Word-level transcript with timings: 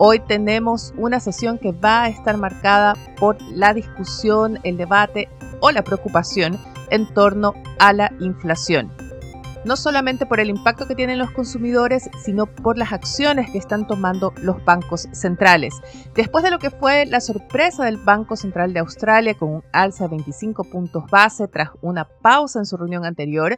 Hoy 0.00 0.20
tenemos 0.20 0.94
una 0.96 1.18
sesión 1.18 1.58
que 1.58 1.72
va 1.72 2.04
a 2.04 2.08
estar 2.08 2.36
marcada 2.36 2.94
por 3.18 3.36
la 3.50 3.74
discusión, 3.74 4.60
el 4.62 4.76
debate 4.76 5.28
o 5.58 5.72
la 5.72 5.82
preocupación 5.82 6.56
en 6.90 7.12
torno 7.14 7.54
a 7.80 7.92
la 7.92 8.12
inflación. 8.20 8.92
No 9.64 9.74
solamente 9.76 10.24
por 10.24 10.38
el 10.38 10.50
impacto 10.50 10.86
que 10.86 10.94
tienen 10.94 11.18
los 11.18 11.32
consumidores, 11.32 12.08
sino 12.24 12.46
por 12.46 12.78
las 12.78 12.92
acciones 12.92 13.50
que 13.50 13.58
están 13.58 13.88
tomando 13.88 14.32
los 14.36 14.64
bancos 14.64 15.08
centrales. 15.10 15.74
Después 16.14 16.44
de 16.44 16.52
lo 16.52 16.60
que 16.60 16.70
fue 16.70 17.04
la 17.06 17.20
sorpresa 17.20 17.84
del 17.84 17.96
Banco 17.96 18.36
Central 18.36 18.72
de 18.72 18.78
Australia 18.78 19.34
con 19.34 19.48
un 19.50 19.64
alza 19.72 20.04
de 20.04 20.10
25 20.10 20.62
puntos 20.70 21.10
base 21.10 21.48
tras 21.48 21.70
una 21.82 22.04
pausa 22.04 22.60
en 22.60 22.66
su 22.66 22.76
reunión 22.76 23.04
anterior, 23.04 23.56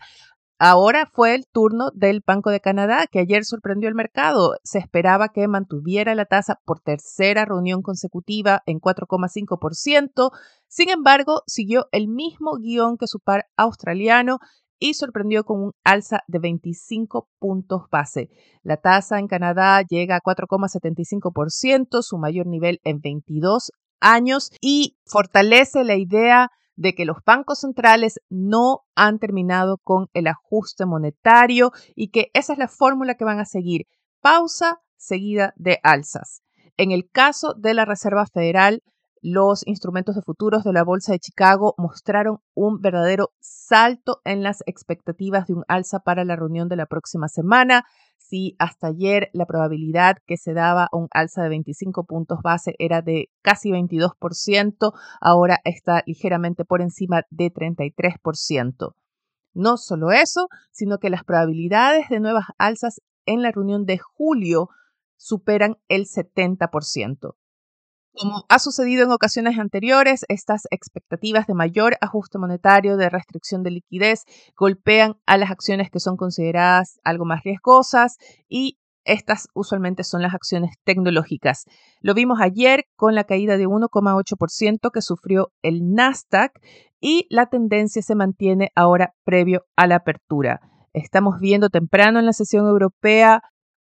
Ahora 0.62 1.09
fue 1.10 1.34
el 1.34 1.46
turno 1.50 1.88
del 1.95 2.23
Banco 2.27 2.50
de 2.50 2.60
Canadá, 2.60 3.06
que 3.10 3.19
ayer 3.19 3.46
sorprendió 3.46 3.88
el 3.88 3.95
mercado. 3.95 4.56
Se 4.62 4.78
esperaba 4.78 5.30
que 5.30 5.48
mantuviera 5.48 6.14
la 6.14 6.27
tasa 6.27 6.60
por 6.66 6.80
tercera 6.80 7.46
reunión 7.46 7.80
consecutiva 7.80 8.60
en 8.66 8.78
4,5%. 8.78 10.30
Sin 10.69 10.91
embargo, 10.91 11.41
siguió 11.47 11.86
el 11.92 12.08
mismo 12.08 12.58
guion 12.58 12.98
que 12.98 13.06
su 13.06 13.20
par 13.20 13.47
australiano 13.56 14.36
y 14.78 14.92
sorprendió 14.92 15.44
con 15.44 15.62
un 15.62 15.72
alza 15.83 16.20
de 16.27 16.41
25 16.41 17.31
puntos 17.38 17.84
base. 17.91 18.28
La 18.62 18.77
tasa 18.77 19.19
en 19.19 19.28
Canadá 19.28 19.81
llega 19.81 20.16
a 20.16 20.20
4,75%, 20.20 22.03
su 22.03 22.19
mayor 22.19 22.47
nivel 22.47 22.81
en 22.84 23.00
22 23.00 23.70
años, 23.98 24.50
y 24.61 24.98
fortalece 25.06 25.84
la 25.84 25.97
idea 25.97 26.50
de 26.81 26.95
que 26.95 27.05
los 27.05 27.19
bancos 27.27 27.59
centrales 27.59 28.20
no 28.31 28.86
han 28.95 29.19
terminado 29.19 29.77
con 29.84 30.09
el 30.14 30.27
ajuste 30.27 30.87
monetario 30.87 31.72
y 31.95 32.09
que 32.09 32.31
esa 32.33 32.55
es 32.55 32.59
la 32.59 32.69
fórmula 32.69 33.17
que 33.17 33.25
van 33.27 33.39
a 33.39 33.45
seguir. 33.45 33.87
Pausa 34.22 34.81
seguida 34.97 35.53
de 35.56 35.78
alzas. 35.83 36.41
En 36.78 36.91
el 36.91 37.11
caso 37.11 37.53
de 37.53 37.75
la 37.75 37.84
Reserva 37.84 38.25
Federal, 38.25 38.83
los 39.22 39.66
instrumentos 39.66 40.14
de 40.14 40.22
futuros 40.22 40.64
de 40.64 40.72
la 40.72 40.84
Bolsa 40.84 41.12
de 41.12 41.18
Chicago 41.18 41.74
mostraron 41.76 42.38
un 42.54 42.80
verdadero 42.80 43.30
salto 43.40 44.20
en 44.24 44.42
las 44.42 44.62
expectativas 44.66 45.46
de 45.46 45.54
un 45.54 45.64
alza 45.68 46.00
para 46.00 46.24
la 46.24 46.36
reunión 46.36 46.68
de 46.68 46.76
la 46.76 46.86
próxima 46.86 47.28
semana 47.28 47.84
si 48.30 48.54
hasta 48.58 48.86
ayer 48.88 49.28
la 49.32 49.44
probabilidad 49.44 50.18
que 50.26 50.36
se 50.36 50.54
daba 50.54 50.88
un 50.92 51.08
alza 51.10 51.42
de 51.42 51.48
25 51.48 52.04
puntos 52.04 52.38
base 52.42 52.74
era 52.78 53.02
de 53.02 53.28
casi 53.42 53.70
22%, 53.70 54.92
ahora 55.20 55.58
está 55.64 56.02
ligeramente 56.06 56.64
por 56.64 56.80
encima 56.80 57.22
de 57.30 57.52
33%. 57.52 58.94
No 59.52 59.76
solo 59.76 60.12
eso, 60.12 60.46
sino 60.70 60.98
que 60.98 61.10
las 61.10 61.24
probabilidades 61.24 62.08
de 62.08 62.20
nuevas 62.20 62.44
alzas 62.56 63.00
en 63.26 63.42
la 63.42 63.50
reunión 63.50 63.84
de 63.84 63.98
julio 63.98 64.68
superan 65.16 65.76
el 65.88 66.06
70%. 66.06 67.34
Como 68.12 68.44
ha 68.48 68.58
sucedido 68.58 69.05
en 69.05 69.12
ocasiones 69.12 69.58
anteriores, 69.58 70.25
estas 70.28 70.62
expectativas 70.70 71.47
de 71.47 71.55
mayor 71.55 71.97
ajuste 72.00 72.39
monetario, 72.39 72.97
de 72.97 73.08
restricción 73.08 73.62
de 73.62 73.70
liquidez, 73.70 74.25
golpean 74.56 75.15
a 75.26 75.37
las 75.37 75.50
acciones 75.50 75.91
que 75.91 76.00
son 76.00 76.16
consideradas 76.16 76.98
algo 77.04 77.25
más 77.25 77.44
riesgosas 77.44 78.16
y 78.48 78.78
estas 79.04 79.48
usualmente 79.54 80.04
son 80.04 80.22
las 80.22 80.34
acciones 80.34 80.72
tecnológicas. 80.84 81.65
Lo 82.00 82.15
vimos 82.15 82.41
ayer 82.41 82.84
con 82.97 83.15
la 83.15 83.25
caída 83.25 83.56
de 83.56 83.66
1,8% 83.66 84.91
que 84.92 85.03
sufrió 85.03 85.53
el 85.62 85.92
Nasdaq 85.94 86.53
y 87.00 87.27
la 87.31 87.47
tendencia 87.47 88.03
se 88.03 88.15
mantiene 88.15 88.71
ahora 88.75 89.15
previo 89.25 89.65
a 89.77 89.87
la 89.87 89.97
apertura. 89.97 90.60
Estamos 90.92 91.41
viendo 91.41 91.71
temprano 91.71 92.19
en 92.19 92.27
la 92.27 92.32
sesión 92.32 92.66
europea 92.66 93.42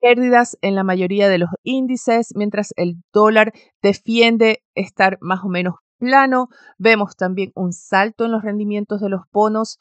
pérdidas 0.03 0.59
en 0.61 0.75
la 0.75 0.83
mayoría 0.83 1.29
de 1.29 1.39
los 1.39 1.51
índices, 1.63 2.33
mientras 2.35 2.75
el 2.77 2.97
dólar 3.13 3.53
defiende 3.81 4.63
estar 4.75 5.17
más 5.21 5.45
o 5.45 5.49
menos 5.49 5.77
plano. 5.99 6.49
Vemos 6.77 7.15
también 7.17 7.53
un 7.55 7.73
salto 7.73 8.25
en 8.25 8.33
los 8.33 8.43
rendimientos 8.43 9.01
de 9.01 9.09
los 9.09 9.23
bonos. 9.33 9.79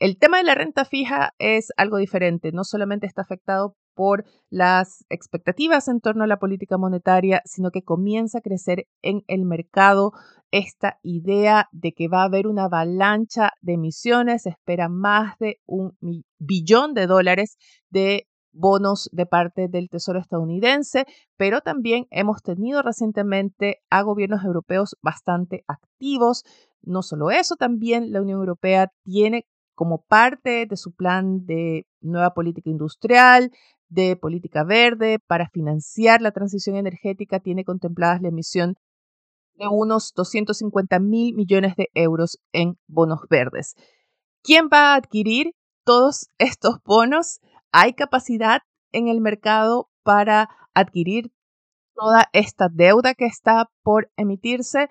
El 0.00 0.18
tema 0.18 0.38
de 0.38 0.44
la 0.44 0.56
renta 0.56 0.84
fija 0.84 1.34
es 1.38 1.68
algo 1.76 1.98
diferente, 1.98 2.50
no 2.52 2.64
solamente 2.64 3.06
está 3.06 3.22
afectado 3.22 3.76
por 3.94 4.24
las 4.48 5.04
expectativas 5.10 5.86
en 5.88 6.00
torno 6.00 6.24
a 6.24 6.26
la 6.26 6.38
política 6.38 6.78
monetaria, 6.78 7.42
sino 7.44 7.70
que 7.70 7.82
comienza 7.82 8.38
a 8.38 8.40
crecer 8.40 8.86
en 9.02 9.22
el 9.28 9.44
mercado 9.44 10.12
esta 10.50 10.98
idea 11.02 11.68
de 11.70 11.92
que 11.92 12.08
va 12.08 12.22
a 12.22 12.24
haber 12.24 12.46
una 12.46 12.64
avalancha 12.64 13.52
de 13.60 13.74
emisiones, 13.74 14.42
se 14.42 14.50
espera 14.50 14.88
más 14.88 15.38
de 15.38 15.60
un 15.66 15.92
billón 16.38 16.94
de 16.94 17.06
dólares 17.06 17.56
de 17.90 18.26
bonos 18.52 19.08
de 19.12 19.26
parte 19.26 19.68
del 19.68 19.88
Tesoro 19.88 20.18
estadounidense, 20.18 21.04
pero 21.36 21.60
también 21.60 22.06
hemos 22.10 22.42
tenido 22.42 22.82
recientemente 22.82 23.78
a 23.90 24.02
gobiernos 24.02 24.44
europeos 24.44 24.96
bastante 25.02 25.64
activos. 25.68 26.44
No 26.82 27.02
solo 27.02 27.30
eso, 27.30 27.56
también 27.56 28.12
la 28.12 28.20
Unión 28.20 28.40
Europea 28.40 28.92
tiene 29.04 29.46
como 29.74 30.02
parte 30.02 30.66
de 30.66 30.76
su 30.76 30.92
plan 30.92 31.46
de 31.46 31.86
nueva 32.00 32.34
política 32.34 32.68
industrial, 32.70 33.50
de 33.88 34.16
política 34.16 34.62
verde, 34.62 35.18
para 35.26 35.48
financiar 35.48 36.20
la 36.22 36.32
transición 36.32 36.76
energética, 36.76 37.40
tiene 37.40 37.64
contempladas 37.64 38.22
la 38.22 38.28
emisión 38.28 38.74
de 39.54 39.68
unos 39.68 40.12
250 40.14 41.00
mil 41.00 41.34
millones 41.34 41.76
de 41.76 41.88
euros 41.94 42.38
en 42.52 42.78
bonos 42.86 43.20
verdes. 43.28 43.74
¿Quién 44.42 44.68
va 44.72 44.92
a 44.92 44.96
adquirir 44.96 45.52
todos 45.84 46.28
estos 46.38 46.76
bonos? 46.84 47.40
¿Hay 47.72 47.94
capacidad 47.94 48.62
en 48.92 49.08
el 49.08 49.20
mercado 49.20 49.88
para 50.02 50.48
adquirir 50.74 51.32
toda 51.94 52.28
esta 52.32 52.68
deuda 52.68 53.14
que 53.14 53.26
está 53.26 53.70
por 53.82 54.10
emitirse? 54.16 54.88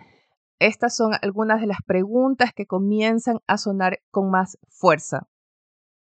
Estas 0.59 0.95
son 0.95 1.13
algunas 1.21 1.59
de 1.61 1.67
las 1.67 1.79
preguntas 1.85 2.51
que 2.53 2.65
comienzan 2.65 3.39
a 3.47 3.57
sonar 3.57 3.99
con 4.11 4.29
más 4.29 4.57
fuerza. 4.69 5.27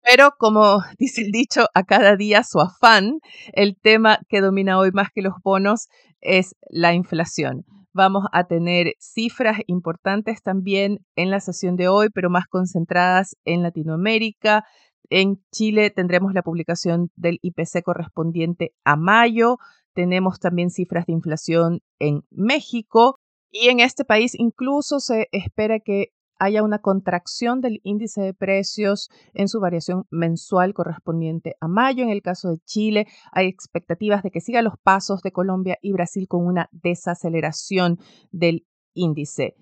Pero 0.04 0.32
como 0.38 0.82
dice 0.98 1.22
el 1.22 1.32
dicho, 1.32 1.66
a 1.74 1.84
cada 1.84 2.16
día 2.16 2.44
su 2.44 2.60
afán, 2.60 3.20
el 3.54 3.78
tema 3.80 4.20
que 4.30 4.42
domina 4.42 4.78
hoy 4.78 4.92
más 4.92 5.10
que 5.14 5.22
los 5.22 5.34
bonos 5.44 5.88
es 6.22 6.56
la 6.70 6.94
inflación. 6.94 7.66
Vamos 7.94 8.26
a 8.32 8.46
tener 8.46 8.94
cifras 9.00 9.60
importantes 9.68 10.42
también 10.42 11.00
en 11.18 11.30
la 11.30 11.42
sesión 11.42 11.76
de 11.76 11.90
hoy, 11.90 12.08
pero 12.14 12.30
más 12.30 12.48
concentradas 12.48 13.36
en 13.44 13.64
Latinoamérica, 13.64 14.64
en 15.12 15.44
Chile 15.52 15.92
tendremos 15.92 16.34
la 16.34 16.42
publicación 16.42 17.12
del 17.16 17.38
IPC 17.42 17.84
correspondiente 17.84 18.74
a 18.86 18.96
mayo. 18.96 19.58
Tenemos 19.94 20.40
también 20.40 20.70
cifras 20.70 21.06
de 21.06 21.14
inflación 21.14 21.82
en 22.00 22.24
México. 22.32 23.18
Y 23.52 23.68
en 23.68 23.82
este 23.82 24.06
país 24.06 24.34
incluso 24.40 25.02
se 25.02 25.28
espera 25.34 25.80
que 25.80 26.14
haya 26.40 26.64
una 26.64 26.80
contracción 26.80 27.60
del 27.60 27.82
índice 27.84 28.22
de 28.22 28.34
precios 28.34 29.10
en 29.34 29.50
su 29.50 29.60
variación 29.60 30.06
mensual 30.10 30.74
correspondiente 30.74 31.56
a 31.60 31.68
mayo. 31.68 32.04
En 32.04 32.10
el 32.10 32.22
caso 32.22 32.50
de 32.50 32.60
Chile, 32.66 33.06
hay 33.34 33.48
expectativas 33.48 34.24
de 34.24 34.32
que 34.32 34.40
siga 34.40 34.62
los 34.62 34.76
pasos 34.82 35.22
de 35.22 35.34
Colombia 35.34 35.78
y 35.82 35.92
Brasil 35.92 36.28
con 36.30 36.48
una 36.48 36.70
desaceleración 36.72 38.00
del 38.32 38.66
índice. 38.94 39.56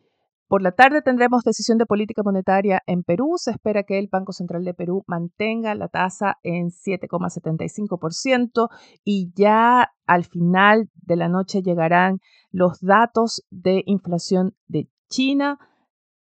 Por 0.50 0.62
la 0.64 0.72
tarde 0.72 1.04
tendremos 1.04 1.44
decisión 1.44 1.78
de 1.78 1.86
política 1.86 2.24
monetaria 2.24 2.82
en 2.88 3.04
Perú. 3.04 3.36
Se 3.38 3.52
espera 3.52 3.84
que 3.84 4.00
el 4.00 4.10
Banco 4.12 4.34
Central 4.34 4.64
de 4.64 4.74
Perú 4.74 5.04
mantenga 5.06 5.76
la 5.76 5.90
tasa 5.90 6.40
en 6.42 6.72
7,75% 6.72 8.68
y 9.04 9.32
ya 9.36 9.92
al 10.08 10.26
final 10.26 10.90
de 10.96 11.16
la 11.18 11.30
noche 11.30 11.62
llegarán 11.62 12.20
los 12.50 12.82
datos 12.82 13.46
de 13.52 13.84
inflación 13.86 14.56
de 14.68 14.90
China 15.08 15.60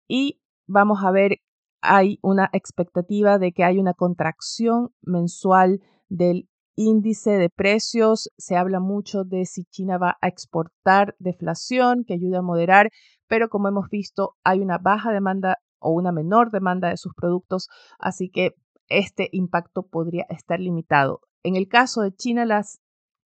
y 0.10 0.42
vamos 0.68 1.06
a 1.06 1.12
ver, 1.12 1.38
hay 1.80 2.20
una 2.22 2.50
expectativa 2.52 3.40
de 3.40 3.54
que 3.54 3.64
hay 3.64 3.78
una 3.78 3.94
contracción 3.94 4.90
mensual 5.02 5.80
del 6.10 6.50
índice 6.78 7.32
de 7.32 7.50
precios. 7.50 8.30
Se 8.38 8.56
habla 8.56 8.80
mucho 8.80 9.26
de 9.26 9.46
si 9.46 9.66
China 9.66 9.98
va 9.98 10.18
a 10.22 10.30
exportar 10.30 11.16
deflación 11.20 12.06
que 12.06 12.14
ayuda 12.14 12.40
a 12.40 12.44
moderar 12.44 12.90
pero 13.28 13.50
como 13.50 13.68
hemos 13.68 13.90
visto 13.90 14.36
hay 14.44 14.60
una 14.60 14.78
baja 14.78 15.12
demanda 15.12 15.58
o 15.80 15.92
una 15.92 16.12
menor 16.12 16.52
demanda 16.52 16.90
de 16.90 16.98
sus 16.98 17.14
productos, 17.14 17.68
así 18.00 18.30
que 18.30 18.56
este 18.90 19.30
impacto 19.32 19.84
podría 19.84 20.26
estar 20.30 20.60
limitado. 20.60 21.22
En 21.44 21.56
el 21.56 21.68
caso 21.68 22.02
de 22.02 22.14
China, 22.14 22.46
las 22.46 22.80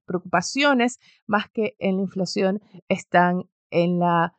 preocupaciones, 0.06 0.98
más 1.28 1.46
que 1.52 1.76
en 1.80 1.98
la 1.98 2.02
inflación, 2.02 2.60
están 2.90 3.44
en 3.70 4.00
la 4.00 4.34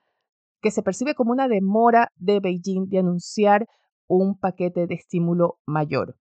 que 0.61 0.71
se 0.71 0.83
percibe 0.83 1.15
como 1.15 1.33
una 1.33 1.49
demora 1.49 2.13
de 2.17 2.41
Beijing 2.41 2.89
de 2.89 2.99
anunciar 2.99 3.67
un 4.09 4.39
paquete 4.39 4.87
de 4.87 4.95
estímulo 4.95 5.59
mayor. 5.67 6.17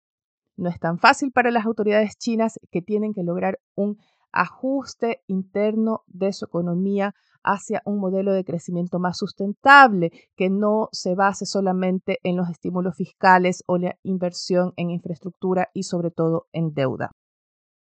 No 0.57 0.69
es 0.69 0.79
tan 0.79 0.99
fácil 0.99 1.31
para 1.31 1.51
las 1.51 1.65
autoridades 1.65 2.17
chinas 2.17 2.59
que 2.71 2.81
tienen 2.81 3.13
que 3.13 3.23
lograr 3.23 3.59
un 3.75 3.97
ajuste 4.31 5.21
interno 5.27 6.03
de 6.07 6.33
su 6.33 6.45
economía 6.45 7.13
hacia 7.43 7.81
un 7.85 7.99
modelo 7.99 8.33
de 8.33 8.43
crecimiento 8.43 8.99
más 8.99 9.17
sustentable, 9.17 10.11
que 10.35 10.49
no 10.49 10.89
se 10.91 11.15
base 11.15 11.45
solamente 11.45 12.19
en 12.23 12.37
los 12.37 12.49
estímulos 12.49 12.95
fiscales 12.95 13.63
o 13.67 13.77
la 13.77 13.95
inversión 14.03 14.73
en 14.75 14.91
infraestructura 14.91 15.69
y 15.73 15.83
sobre 15.83 16.11
todo 16.11 16.47
en 16.51 16.73
deuda. 16.73 17.11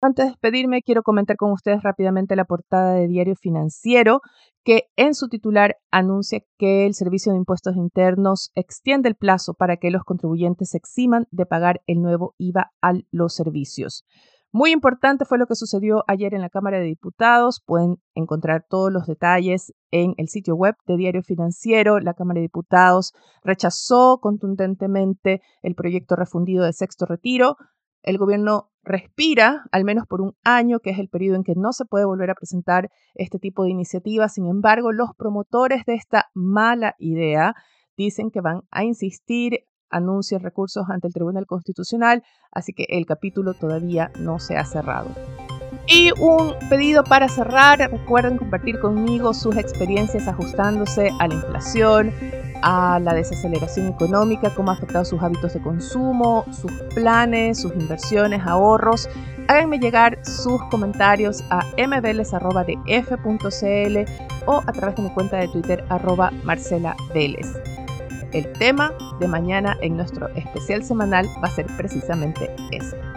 Antes 0.04 0.26
de 0.26 0.32
despedirme, 0.32 0.82
quiero 0.82 1.04
comentar 1.04 1.36
con 1.38 1.52
ustedes 1.52 1.84
rápidamente 1.84 2.36
la 2.36 2.46
portada 2.46 2.96
de 2.96 3.08
Diario 3.08 3.36
Financiero, 3.36 4.22
que 4.64 4.86
en 4.96 5.14
su 5.14 5.30
titular 5.30 5.78
anuncia 5.92 6.42
que 6.58 6.88
el 6.88 6.96
Servicio 6.96 7.32
de 7.32 7.38
Impuestos 7.38 7.76
Internos 7.76 8.50
extiende 8.56 9.10
el 9.10 9.16
plazo 9.16 9.54
para 9.54 9.78
que 9.78 9.92
los 9.92 10.04
contribuyentes 10.04 10.72
se 10.72 10.78
eximan 10.78 11.28
de 11.30 11.46
pagar 11.46 11.82
el 11.86 12.02
nuevo 12.02 12.34
IVA 12.40 12.72
a 12.82 12.94
los 13.12 13.36
servicios. 13.36 14.04
Muy 14.52 14.72
importante 14.72 15.24
fue 15.24 15.38
lo 15.38 15.46
que 15.46 15.54
sucedió 15.54 16.04
ayer 16.08 16.34
en 16.34 16.42
la 16.42 16.50
Cámara 16.50 16.80
de 16.80 16.86
Diputados. 16.86 17.62
Pueden 17.64 17.98
encontrar 18.16 18.66
todos 18.68 18.92
los 18.92 19.06
detalles 19.06 19.72
en 19.92 20.16
el 20.18 20.30
sitio 20.30 20.56
web 20.56 20.74
de 20.88 20.98
Diario 20.98 21.22
Financiero. 21.22 22.00
La 22.00 22.16
Cámara 22.16 22.40
de 22.40 22.48
Diputados 22.48 23.14
rechazó 23.44 24.18
contundentemente 24.20 25.44
el 25.62 25.76
proyecto 25.76 26.16
refundido 26.16 26.66
de 26.66 26.74
sexto 26.74 27.06
retiro. 27.06 27.56
El 28.04 28.18
gobierno 28.18 28.71
respira, 28.84 29.64
al 29.72 29.84
menos 29.84 30.08
por 30.08 30.22
un 30.22 30.36
año, 30.44 30.80
que 30.80 30.90
es 30.92 31.00
el 31.00 31.10
periodo 31.10 31.36
en 31.36 31.44
que 31.44 31.56
no 31.56 31.72
se 31.72 31.86
puede 31.86 32.06
volver 32.06 32.30
a 32.32 32.36
presentar 32.36 32.90
este 33.16 33.40
tipo 33.40 33.64
de 33.64 33.72
iniciativas. 33.72 34.34
Sin 34.34 34.48
embargo, 34.48 34.92
los 34.92 35.10
promotores 35.16 35.86
de 35.86 35.96
esta 35.96 36.30
mala 36.34 36.96
idea 36.98 37.56
dicen 37.98 38.32
que 38.32 38.42
van 38.42 38.62
a 38.72 38.84
insistir, 38.84 39.66
anuncian 39.90 40.42
recursos 40.42 40.86
ante 40.90 41.08
el 41.08 41.14
Tribunal 41.14 41.46
Constitucional, 41.46 42.24
así 42.52 42.74
que 42.74 42.86
el 42.90 43.06
capítulo 43.06 43.54
todavía 43.54 44.12
no 44.20 44.40
se 44.40 44.58
ha 44.58 44.66
cerrado. 44.66 45.10
Y 45.88 46.12
un 46.20 46.54
pedido 46.70 47.04
para 47.04 47.28
cerrar, 47.28 47.80
recuerden 47.80 48.38
compartir 48.38 48.80
conmigo 48.80 49.34
sus 49.34 49.58
experiencias 49.58 50.28
ajustándose 50.28 51.12
a 51.20 51.28
la 51.28 51.34
inflación, 51.34 52.12
a 52.62 53.00
la 53.00 53.14
desaceleración 53.14 53.88
económica, 53.88 54.54
cómo 54.56 54.72
ha 54.72 54.74
afectado 54.76 55.06
sus 55.06 55.22
hábitos 55.22 55.54
de 55.54 55.62
consumo, 55.62 56.46
sus 56.52 56.72
planes, 56.94 57.62
sus 57.62 57.74
inversiones, 57.74 58.42
ahorros. 58.46 59.10
Háganme 59.48 59.80
llegar 59.80 60.20
sus 60.24 60.62
comentarios 60.70 61.44
a 61.50 61.66
mveles.df.cl 61.76 62.38
o 64.46 64.62
a 64.66 64.72
través 64.72 64.96
de 64.96 65.04
mi 65.04 65.10
cuenta 65.14 65.38
de 65.38 65.48
Twitter 65.48 65.84
arroba 65.90 66.32
Marcela 66.44 66.96
El 67.14 68.52
tema 68.54 68.94
de 69.20 69.28
mañana 69.28 69.78
en 69.82 69.98
nuestro 69.98 70.30
especial 70.30 70.84
semanal 70.84 71.28
va 71.44 71.48
a 71.48 71.52
ser 71.52 71.66
precisamente 71.78 72.50
ese. 72.72 73.11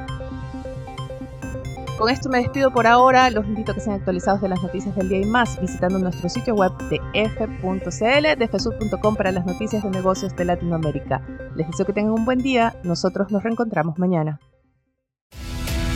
Con 1.99 2.11
esto 2.11 2.29
me 2.29 2.39
despido 2.39 2.73
por 2.73 2.87
ahora. 2.87 3.31
Los 3.31 3.47
invito 3.47 3.73
a 3.73 3.75
que 3.75 3.81
sean 3.81 3.97
actualizados 3.97 4.41
de 4.41 4.49
las 4.49 4.61
noticias 4.63 4.97
del 4.97 5.09
día 5.09 5.21
y 5.21 5.25
más 5.25 5.61
visitando 5.61 5.99
nuestro 5.99 6.29
sitio 6.29 6.55
web 6.55 6.73
de 6.91 7.01
f.cl, 7.15 8.39
de 8.39 8.49
fesud.com 8.49 9.17
para 9.17 9.31
las 9.31 9.47
noticias 9.47 9.83
de 9.83 9.91
negocios 9.91 10.35
de 10.35 10.45
Latinoamérica. 10.45 11.25
Les 11.55 11.69
deseo 11.69 11.87
que 11.87 11.93
tengan 11.93 12.13
un 12.13 12.25
buen 12.25 12.41
día. 12.41 12.75
Nosotros 12.83 13.31
nos 13.31 13.45
reencontramos 13.45 13.99
mañana. 13.99 14.41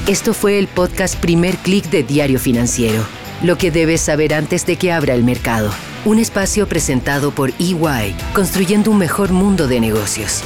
Esto 0.06 0.32
fue 0.32 0.58
el 0.58 0.68
podcast 0.68 1.20
Primer 1.20 1.56
Click 1.56 1.90
de 1.90 2.04
Diario 2.04 2.38
Financiero. 2.38 3.02
Lo 3.42 3.58
que 3.58 3.70
debes 3.70 4.00
saber 4.00 4.34
antes 4.34 4.66
de 4.66 4.76
que 4.76 4.92
abra 4.92 5.14
el 5.14 5.24
mercado. 5.24 5.70
Un 6.04 6.18
espacio 6.18 6.68
presentado 6.68 7.32
por 7.32 7.50
EY, 7.58 8.14
construyendo 8.34 8.92
un 8.92 8.98
mejor 8.98 9.32
mundo 9.32 9.66
de 9.66 9.80
negocios. 9.80 10.42